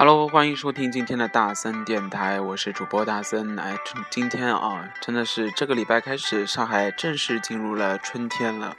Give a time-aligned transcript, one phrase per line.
[0.00, 3.58] Hello，欢迎收听今天的大森电台，我是主播大森。
[3.58, 3.76] 哎，
[4.08, 8.74] 今天啊，真的是这个礼拜开始，上海正式进入了春天了。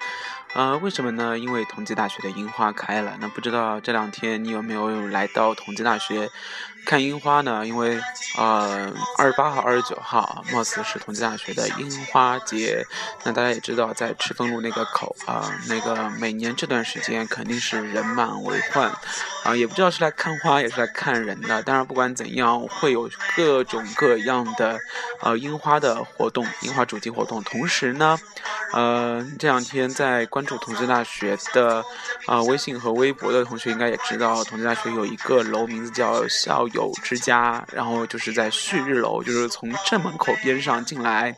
[0.54, 1.38] 呃，为什么呢？
[1.40, 3.16] 因为同济大学的樱花开了。
[3.20, 6.30] 那不知道这两天你有没有来到同济大学？
[6.84, 8.02] 看樱花呢，因为
[8.36, 12.84] 呃，二十八号、二十九号，貌似是同济大学的樱花节。
[13.24, 18.92] 那大家也知道，在赤峰路那个口啊，那个每年这段时间肯定是人满为患
[19.44, 21.62] 啊，也不知道是来看花，也是来看人的。
[21.62, 23.08] 当然，不管怎样，会有
[23.38, 24.80] 各种各样的
[25.22, 27.44] 呃樱花的活动，樱花主题活动。
[27.44, 28.20] 同时呢，
[28.74, 31.86] 呃，这两天在关关注同济大学的
[32.26, 36.68] 啊微信和微博的同学应该也知道，同济大学有一个楼，名字叫校。
[36.74, 41.36] 友之家，然后就是在旭日楼，就是从正门口边上进来，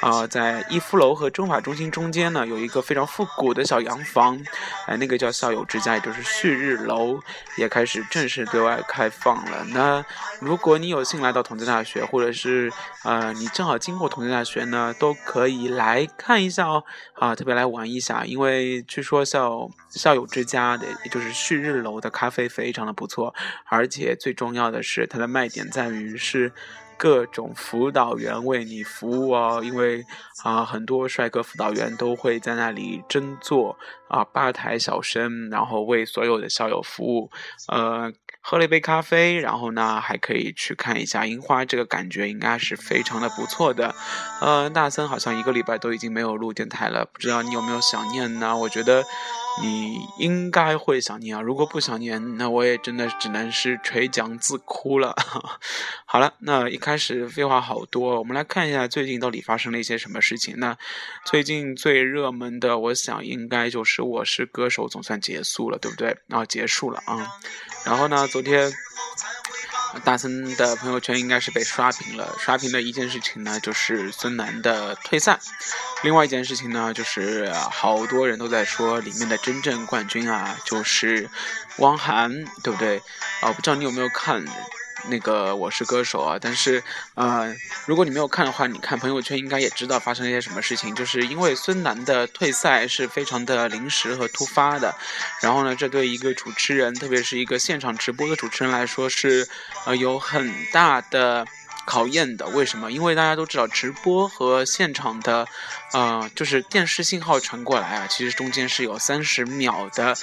[0.00, 4.40] 啊，在逸夫楼和中法中心中间呢，有一个非常复古的小洋房，
[4.86, 7.20] 哎，那个叫校友之家，也就是旭日楼，
[7.56, 9.62] 也开始正式对外开放了。
[9.68, 10.02] 那
[10.40, 12.72] 如果你有幸来到同济大学，或者是
[13.04, 16.82] 呃你正好经过同济大学呢，都可以来看一下哦，
[17.14, 23.34] 啊，特别来玩一下，因为据说校校友之家的，也就是旭日楼的咖啡非常的不错，
[23.66, 24.70] 而且最重要。
[24.70, 26.50] 的是，它的卖点在于是
[26.96, 30.02] 各种辅导员为你服务哦，因为
[30.44, 33.76] 啊，很多帅哥辅导员都会在那里争做
[34.08, 37.30] 啊吧台小生，然后为所有的校友服务。
[37.68, 38.10] 呃，
[38.42, 43.94] 喝了一杯咖啡，然后呢，还可以去看一下樱花，这个感觉应该是非常的不错的。
[44.40, 48.56] 呃，大森好像一个礼拜都已经没有录电台了，不知道你有没有想念呢？
[48.56, 49.04] 我觉得。
[49.60, 55.14] 你应该会想念啊，如果不想念，那我也真的只能是垂桨自哭了。
[56.08, 60.54] 好了，那一开始废话好多，我们来看一下最近到底发生了一些什么事情。
[60.56, 60.74] 那
[61.26, 66.16] 最近最热门的，我想应该就是《我是歌手》总算结束了，对不对？
[66.30, 67.28] 啊，结束了啊。
[67.84, 68.72] 然后呢，昨天。
[70.04, 72.34] 大森的朋友圈应该是被刷屏了。
[72.38, 75.34] 刷屏的一件事情呢，就是孙楠的退赛；
[76.02, 81.28] 另外一件事情呢，就是好多人都在说里面的真正冠军啊，就是
[81.76, 83.02] 汪涵，对不对？
[83.42, 84.42] 啊，不知道你有没有看？
[85.08, 86.82] 那个我是歌手啊，但是
[87.14, 87.54] 呃，
[87.86, 94.94] 如果你没有看的话，你看朋友圈应该也知道发生了一些什么事情，就是因为孙楠的退赛是非常的临时和突发的，
[95.40, 99.48] 然后呢，这对一个主持人，特别是一个现场直播的主持人来说是
[99.86, 101.44] 呃有很大的
[101.84, 102.46] 考验的。
[102.46, 102.92] 为什么？
[102.92, 105.46] 因为大家都知道直播和现场的
[105.92, 110.16] 呃就是电视信号传过来啊，其实中间是有三十秒的。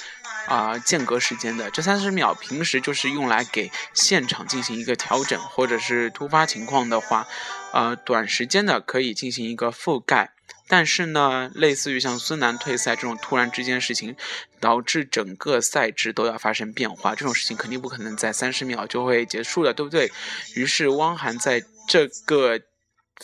[0.50, 7.28] 啊，间隔时间的这三十秒，平时就是用来给现场进行一个调整，或者是突发情况的话，
[7.72, 10.32] 呃，短时间的可以进行一个覆盖。
[10.66, 14.16] 但是呢，类似于像孙楠退赛这种突然之间事情，
[14.58, 20.10] 导致整个赛制都要发生变化，这种事情肯定不可能在三十秒就会结束了，对不对？
[20.56, 22.60] 于是汪涵在这个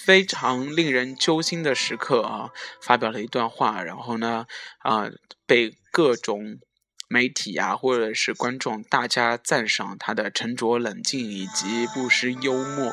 [0.01, 2.51] 非常令人揪心的时刻啊，
[2.81, 4.47] 发表了一段话，然后呢，
[4.79, 5.11] 啊，
[5.45, 6.61] 被各种。
[7.09, 12.93] 媒体啊，或者是观众，大家赞赏他的沉着冷静以及不失幽默，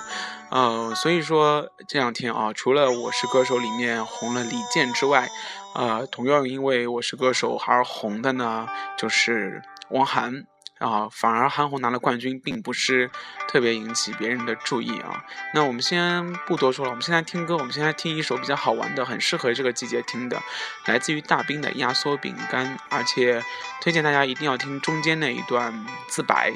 [0.51, 5.29] 呃，所以说这两天啊，除了《我是歌手》里面红了李健之外，
[5.73, 10.45] 呃，同样因为我是歌手而红的呢，就是汪涵。
[10.83, 13.09] 啊，反而韩红拿了冠军，并不是
[13.47, 15.23] 特别引起别人的注意啊。
[15.53, 20.41] 那我们先不多说了，我们现在听歌，我们现在听一首比较好玩的，很适合这个季节听的，
[20.85, 23.41] 来自于大兵的《压缩饼干》，而且
[23.81, 25.73] 推荐大家一定要听中间那一段
[26.09, 26.51] 自白，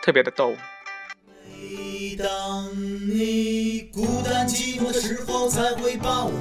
[0.00, 0.54] 特别的逗。
[1.44, 2.70] 每当
[3.08, 6.32] 你孤单寂寞的时候，才会把我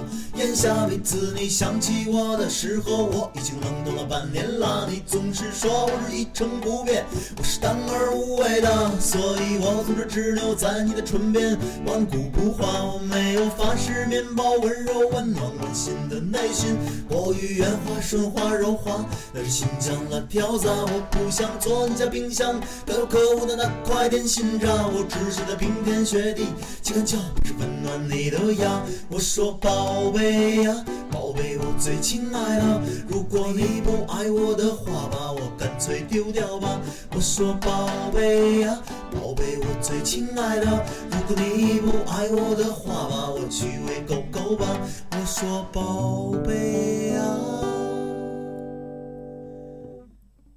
[0.42, 1.34] 咽下鼻子。
[1.36, 4.88] 你想起我的时候，我已经冷冻了半年了。
[4.90, 7.06] 你总是说我是一成不变，
[7.38, 12.84] 我是淡而无味的，所以我总是只留在你的唇边，顽固不化。
[12.84, 16.76] 我没有法式面包，温柔温暖温馨的内心，
[17.08, 20.68] 过于圆滑顺滑柔滑，那是新疆辣条子。
[20.68, 25.62] 我不想做你家冰箱可有可无的那块点心渣，我只是在。
[25.62, 26.48] 冰天雪地，
[26.82, 28.82] 几根脚不是温暖你的牙。
[29.12, 30.31] 我说宝贝
[30.64, 36.80] 呀，宝贝，我最亲爱的，如果你不爱我的话，把我干脆丢掉吧。
[37.16, 38.82] 我说宝贝呀，
[39.12, 40.66] 宝贝，我最亲爱的，
[41.12, 44.66] 如果你不爱我的话，把我去喂狗狗吧。
[45.12, 47.24] 我说宝贝呀，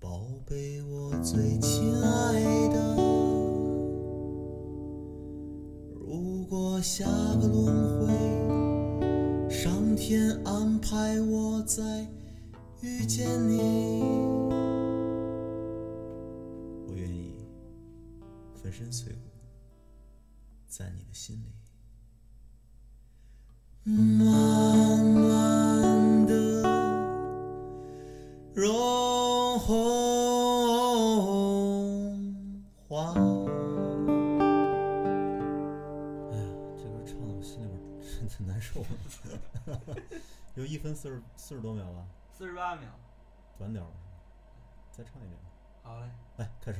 [0.00, 2.97] 宝贝，我最亲爱的。
[6.00, 7.05] 如果下
[7.41, 7.67] 个轮
[8.00, 8.12] 回，
[9.64, 11.82] 上天安排我再
[12.82, 14.02] 遇见你，
[16.87, 17.32] 我愿意
[18.62, 19.20] 粉身碎骨
[20.69, 21.49] 在你的心里。
[40.55, 42.06] 有一分四十四十多秒吧？
[42.37, 42.88] 四十八秒。
[43.58, 43.88] 短点儿，
[44.91, 45.38] 再唱一遍。
[45.82, 46.06] 好嘞，
[46.37, 46.79] 来开始。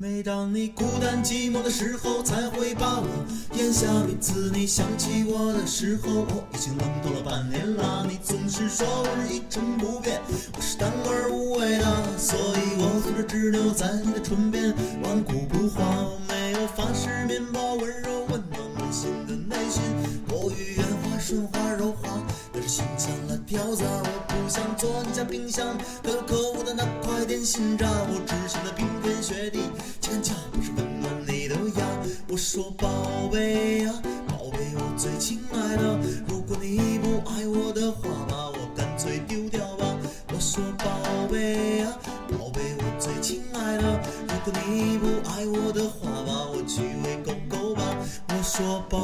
[0.00, 3.08] 每当你孤单寂寞的时候，才会把我
[3.54, 4.48] 咽下每次。
[4.52, 8.06] 你想起我的时候，我已经冷冻了半年了。
[8.06, 10.22] 你总是说我是一成不变，
[10.54, 14.72] 我是淡而无味的，所以我总是只留在你的唇边，
[15.02, 15.82] 顽固不化。
[15.84, 19.82] 我没有法式面包，温柔温暖温馨的内心，
[20.28, 20.87] 过于圆滑
[21.28, 22.08] 顺滑柔滑，
[22.54, 23.84] 那是心像了条子。
[23.84, 29.60] 我不想做你家冰箱可口的那块点心渣，我只想在冰天雪地。
[30.00, 31.86] 牵脚不是温暖你的牙，
[32.28, 32.88] 我说宝
[33.30, 33.92] 贝呀，
[34.26, 39.84] 宝贝我最亲爱的，如果你不爱我的话，把我干脆丢掉吧。
[40.32, 40.86] 我说宝
[41.30, 41.88] 贝呀，
[42.38, 47.82] 宝贝我最亲爱的，如果你不爱我的话，把我去喂狗狗吧。
[48.30, 48.97] 我说宝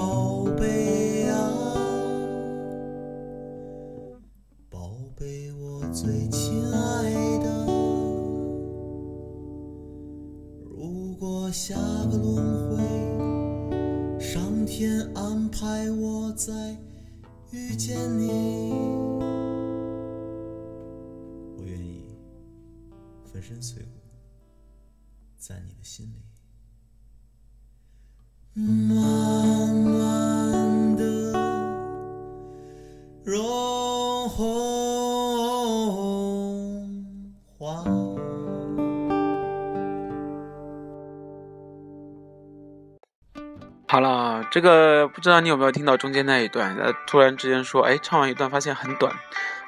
[43.87, 46.75] 好了，这个不知道你有没有听到中间那一段？
[46.77, 49.15] 呃，突然之间说，哎，唱完一段发现很短。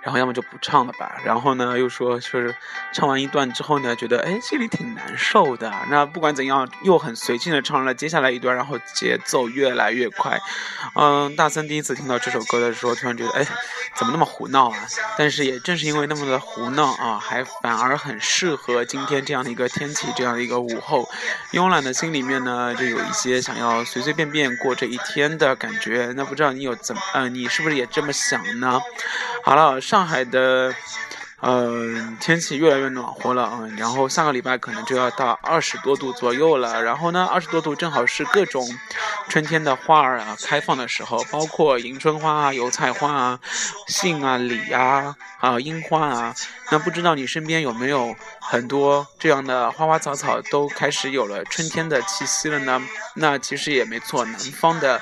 [0.07, 2.55] 然后要么就不唱了吧，然后呢又说说是
[2.95, 5.73] 唱完一段之后呢，觉得哎心里挺难受的。
[5.91, 10.39] 那不管怎样，又很随性的唱了接下来一段，然后节奏越来越快。
[10.95, 13.45] 嗯，大森第一次听到这首歌的时候，突然觉得哎
[13.97, 14.77] 怎么那么胡闹啊？
[15.19, 21.09] 但是也正是因为那么的胡闹啊，还反而很适合今天这样的一个天气，这样的一个午后。
[21.51, 26.13] 慵懒的心里面呢，就有一些想要随随便便过这一天的感觉。
[26.15, 28.81] 那不知道你有怎么，嗯，你是不是也这么想呢？
[29.47, 30.75] 好了，上海的，
[31.39, 31.89] 呃，
[32.19, 36.83] 天气越来越暖和了啊，然后下个礼拜可能就要到二十多度左右了。
[36.83, 38.69] 然后呢，二十多度正好是各种
[39.29, 43.39] 春天的花儿啊开放的时候，包括迎春花啊、油菜花啊、
[43.87, 46.35] 杏啊、李啊、啊樱花啊。
[46.73, 52.83] 那不知道你身边有没有很多这样的花花草草都开始有了春天的气息了呢？
[53.15, 55.01] 那其实也没错，南方的。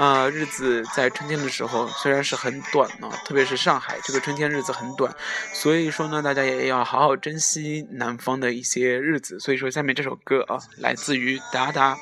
[0.00, 5.14] 啊，日子在春天的时候虽然是很短呢，特别是上海这个春天日子很短，
[5.52, 9.38] 所以说呢，大家也要好好珍惜南方的一些日子。
[9.38, 11.98] 所以说，下面这首歌啊，来自于达达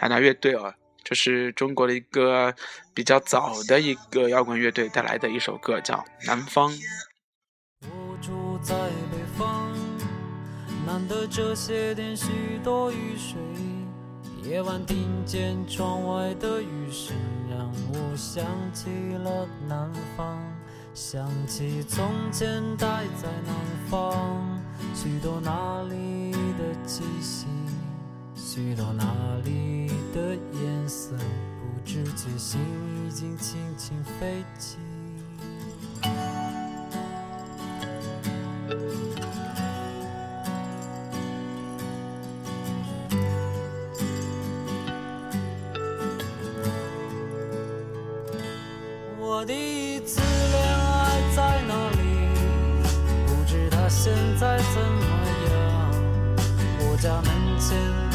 [0.00, 0.72] 达达乐队啊，
[1.04, 2.54] 这是中国的一个
[2.94, 5.94] 比较早的一个摇滚乐队带来的一首歌，叫
[6.26, 6.72] 《南方》。
[7.82, 8.74] 我住在
[9.12, 9.76] 北方，
[10.86, 13.36] 难得这些天许多雨水。
[14.48, 17.16] 夜晚听见窗外的雨声，
[17.50, 18.88] 让我想起
[19.24, 20.38] 了南方，
[20.94, 22.86] 想起从前待
[23.20, 23.54] 在南
[23.90, 24.46] 方，
[24.94, 27.46] 许多那里的气息，
[28.36, 29.04] 许多那
[29.44, 32.60] 里的颜色，不知觉心
[33.04, 34.76] 已经轻轻飞起。
[49.28, 51.98] 我第一次恋爱在哪里？
[53.26, 55.04] 不知他现在怎么
[55.50, 55.56] 样。
[56.78, 58.05] 我家门前。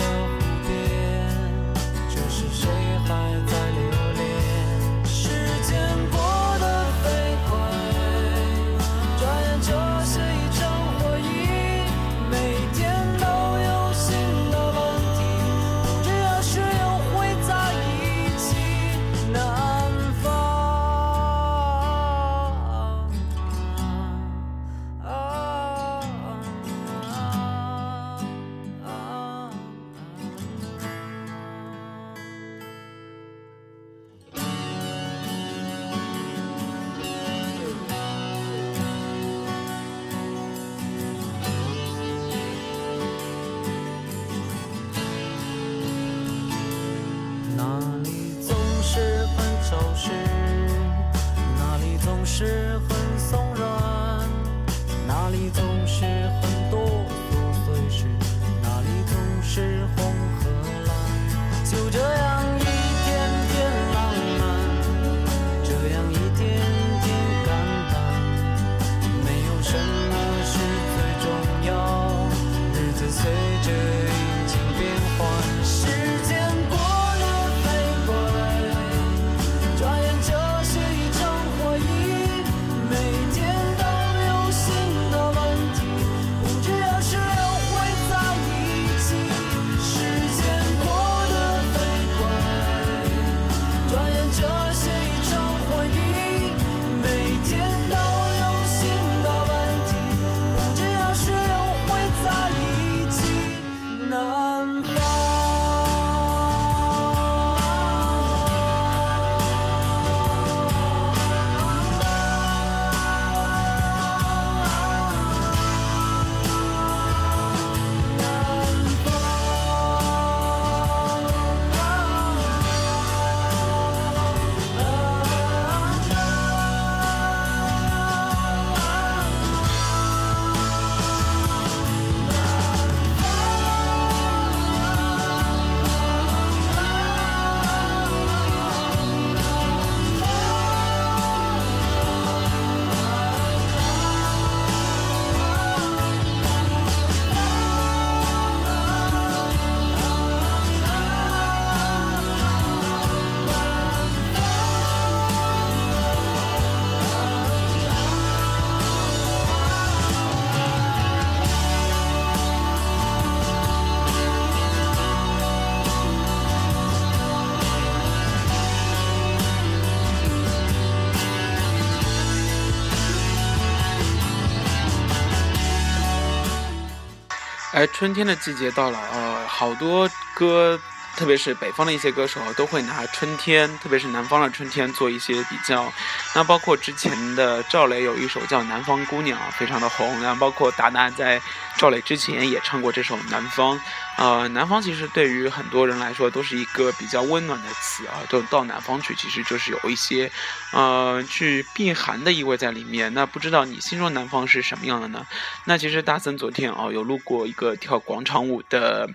[177.81, 180.79] 哎，春天的季节到了，呃，好多歌，
[181.15, 185.91] 特别是北方的一些歌手都会拿春天，特别是南方的春天做一些比较。
[186.33, 190.21] 那包括之前的赵雷有一首叫《南方姑娘》，非常的红。
[190.21, 191.41] 那包括达达在
[191.77, 193.77] 赵雷之前也唱过这首《南方》。
[194.17, 200.31] 呃，南方其实对于很多人来说都是一个比较温暖的词啊，就到南方去，其实就是有一些，
[200.73, 203.11] 呃，去避寒的意味在里面。
[203.13, 205.25] 那不知道你心中南方是什么样的呢？
[205.65, 209.09] 那其实大森昨天啊有路过一个跳广场舞的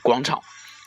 [0.00, 0.40] 广场，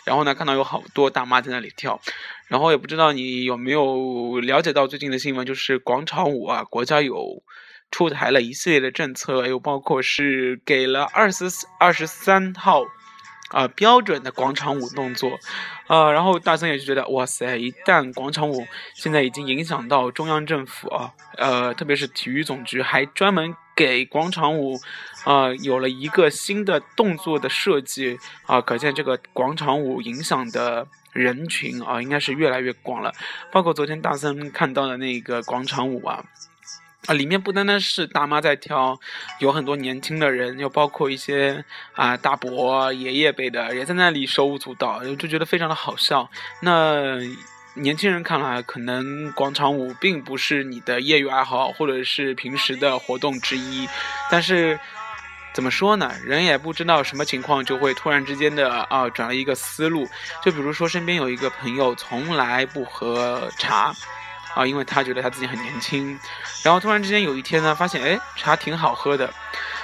[0.06, 2.00] 然后呢看到有好多大妈在那里跳，
[2.48, 7.44] 然后也不知道你有没有了解到最近的新闻，就是广场舞啊，国家有。
[7.92, 11.46] 出台了一系列的政策，又包括是给了二十
[11.80, 12.84] 二十三号
[13.52, 15.32] 啊、标准的广场舞动作，
[15.88, 24.80] 呃，然后大森也是觉得哇塞，一旦广场舞现在已经影响到中央政府啊，呃，特别是体育总局还专门给广场舞
[25.26, 30.88] 啊、有了一个新的动作的设计啊、可见这个广场舞影响的。
[31.16, 33.14] 人群啊，应该是越来越广了。
[33.50, 36.22] 包括昨天大森看到的那个广场舞啊，
[37.06, 39.00] 啊，里面不单单是大妈在跳，
[39.40, 41.64] 有很多年轻的人，又包括一些
[41.94, 46.30] 啊大伯、爷爷辈的也在那里手舞足蹈，就觉得非常的好笑。
[46.60, 47.18] 那
[47.76, 53.88] 年轻人看来，可能广场舞并不是你的业余爱好，或者是平时的活动之一，
[54.30, 54.80] 但是。
[55.54, 56.14] 怎么说呢？
[56.22, 60.06] 人也不知道什么情况，就会突然之间的啊转了一个思路。
[60.44, 63.96] 就比如说，身边有一个朋友从来不喝茶，
[64.54, 66.20] 啊，因为他觉得他自己很年轻，
[66.62, 69.34] 然后突然之间有一天呢，发现哎茶挺好喝的，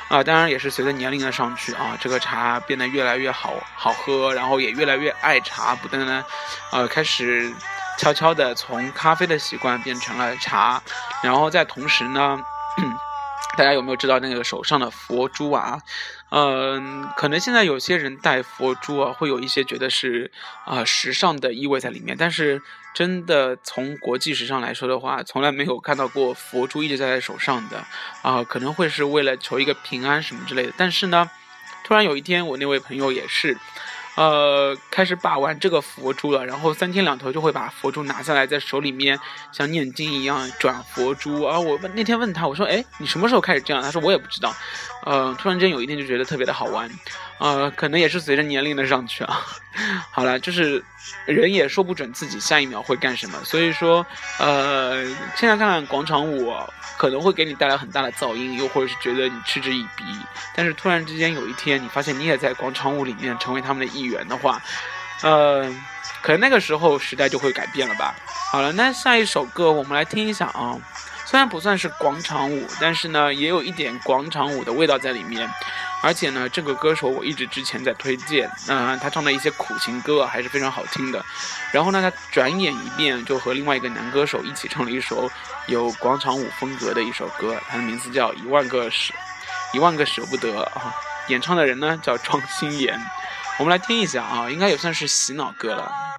[0.10, 6.26] 啊，当然也是随着年龄的上去啊，这个茶变得越来越好好喝，然后也越来越爱茶，不断的
[6.74, 7.50] 呃开始
[7.98, 10.82] 悄悄的从咖啡的习惯变成了茶，
[11.24, 12.40] 然后在同时呢。
[13.58, 15.78] 大家有没有知道那个手上的佛珠啊？
[16.30, 20.32] 嗯、可能现在有些人戴佛珠啊，会有一些觉得是
[20.64, 22.62] 啊、时尚的意味在里面，但是
[22.94, 27.84] 真的从国际时尚来说的话，从来没有看到过佛珠一直戴在手上的
[28.22, 30.72] 啊、可能会是为了求一个平安什么之类的。
[30.78, 31.30] 但是呢，
[31.84, 33.58] 突然有一天，我那位朋友也是。
[34.16, 39.18] 呃，开始把玩这个佛珠了，然后三天两头就会把佛珠拿下来，在手里面
[39.52, 41.44] 像念经一样转佛珠。
[41.44, 43.82] 啊，我问那天问他，我说，哎，你什么时候开始这样？
[43.82, 44.54] 他说我也不知道。
[45.04, 46.90] 呃，突然间有一天就觉得特别的好玩，
[47.40, 49.42] 呃，可能也是随着年龄的上去啊。
[50.12, 50.84] 好了，就是
[51.26, 54.06] 人也说不准自己下一秒会干什么，所以说，
[54.40, 55.06] 呃，
[55.36, 56.54] 现在看看广场舞
[56.98, 60.04] 可能会给你带来很大的噪音，又或者是觉得你嗤之以鼻。
[60.56, 64.62] 但是突然之间有一天，你发现你也在广场舞里面成为他们的一员的话，
[65.22, 65.64] 呃，
[66.22, 68.16] 可能那个时候时代就会改变了吧。
[68.52, 70.78] 好了，那下一首歌我们来听一下啊。
[71.26, 75.50] 虽然不算是广场舞，但是呢，也有一点广场舞的味道在里面。
[76.04, 81.24] 而且呢，这个歌手我一直之前在推荐，嗯他唱的一些苦情歌还是非常好听的。
[81.72, 85.30] 然后呢，他转眼一变，就和另外一个男歌手一起唱了一首
[85.68, 89.14] 有广场舞风格的一首歌，它的名字叫《一万个舍
[89.74, 90.94] 一万个舍不得》啊。
[91.28, 93.00] 演唱的人呢叫庄心妍，
[93.60, 96.11] 我们来听一下啊，应该也算是洗脑歌了。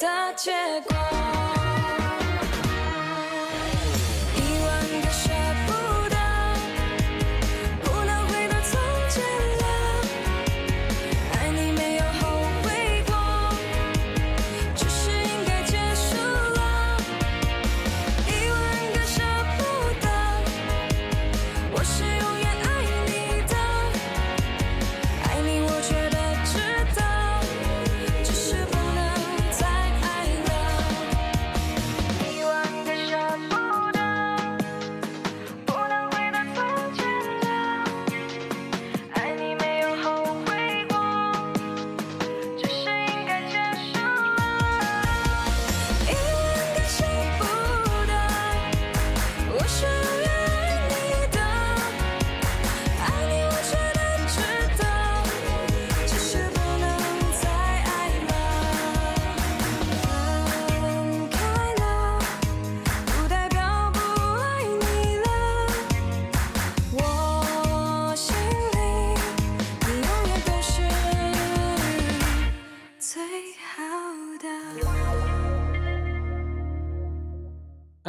[0.00, 0.50] 的结
[0.88, 0.99] 果。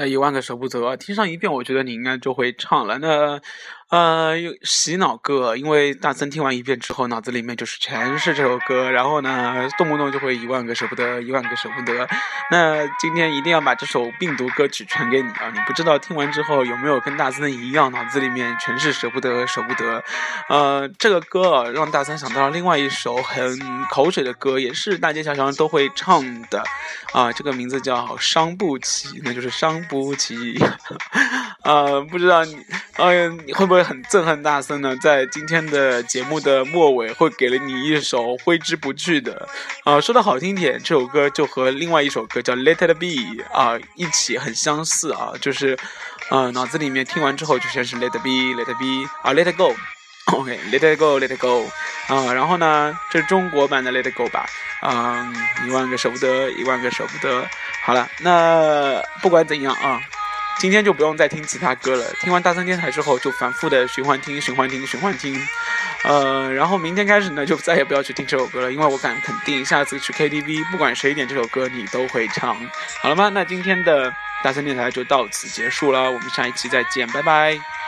[0.08, 2.98] 一万个舍不得，听上一遍，我觉得你应该就会唱了。
[3.00, 3.42] 那。
[3.92, 12.08] 呃，洗脑歌，因为大森听完一遍之后，脑子里面就是全是这首歌，然后呢，动不动就会一万个舍不得，一万个舍不得。
[12.50, 15.52] 那今天一定要把这首病毒歌曲传给你啊！
[15.54, 20.02] 你不知道听完之后有没有跟大森一样，脑子里面全是舍不得，舍不得。
[20.48, 26.64] 呃，这个歌让大森想到了另外一首很口水的歌，也是大街小巷都会唱的
[27.12, 30.58] 啊，这个名字叫《伤不起》，那就是伤不起。
[31.66, 32.58] 呃，不知道你，
[32.96, 33.81] 呃，你会不会？
[33.84, 39.48] 很憎恨大森呢，在今天的节目的末尾会给了你一首挥之不去的，
[39.84, 43.08] 啊，说的好听点，这首歌就和另外一首歌叫《Let It Be》
[43.52, 45.78] 啊一起很相似啊，就是，
[46.30, 51.70] 呃，脑子里面听完之后就全是 Let It Be，Let It Be 啊，Let It Go，OK，Let It Go，Let It Go，
[52.08, 54.46] 啊，然后呢，这是中国版的 Let It Go 吧，
[54.82, 55.34] 嗯，
[55.68, 57.48] 一万个舍不得，一万个舍不得，
[57.84, 60.00] 好了，那不管怎样啊。
[60.62, 62.06] 今天就不用再听其他歌了。
[62.22, 65.36] 听完大三电台之后，就反复的循环听、循环听、循环听。
[66.04, 72.56] 呃，然后明天开始呢，就再也不要去听这首歌了，因为我敢肯定，下次去 KTV，不管谁点这首歌，你都会唱。
[73.02, 73.30] 好了吗？
[73.30, 77.81] 那今天的大三电台就到此结束了，我们下一期再见，拜拜。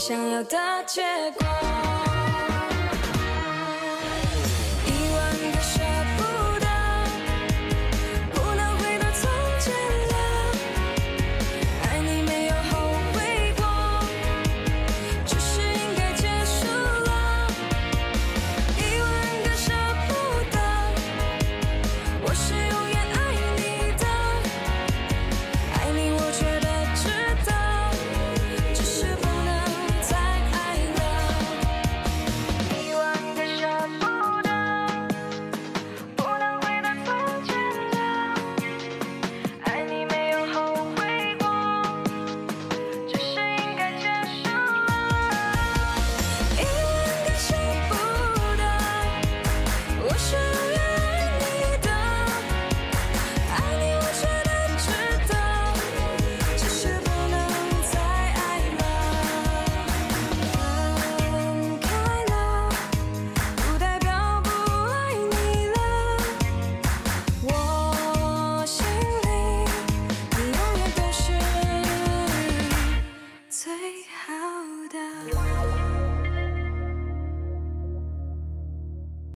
[0.00, 1.02] 想要的结
[1.38, 2.09] 果。